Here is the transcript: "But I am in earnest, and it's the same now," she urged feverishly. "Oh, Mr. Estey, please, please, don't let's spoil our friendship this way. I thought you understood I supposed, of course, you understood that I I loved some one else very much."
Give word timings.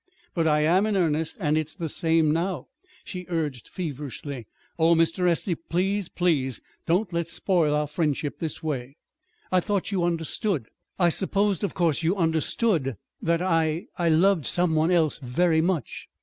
"But 0.33 0.47
I 0.47 0.61
am 0.61 0.87
in 0.87 0.97
earnest, 0.97 1.37
and 1.39 1.55
it's 1.59 1.75
the 1.75 1.87
same 1.87 2.31
now," 2.31 2.65
she 3.03 3.27
urged 3.29 3.67
feverishly. 3.67 4.47
"Oh, 4.79 4.95
Mr. 4.95 5.29
Estey, 5.29 5.53
please, 5.53 6.09
please, 6.09 6.59
don't 6.87 7.13
let's 7.13 7.31
spoil 7.33 7.75
our 7.75 7.85
friendship 7.85 8.39
this 8.39 8.63
way. 8.63 8.95
I 9.51 9.59
thought 9.59 9.91
you 9.91 10.03
understood 10.03 10.69
I 10.97 11.09
supposed, 11.09 11.63
of 11.63 11.75
course, 11.75 12.01
you 12.01 12.15
understood 12.15 12.95
that 13.21 13.43
I 13.43 13.85
I 13.95 14.09
loved 14.09 14.47
some 14.47 14.73
one 14.73 14.89
else 14.89 15.19
very 15.19 15.61
much." 15.61 16.07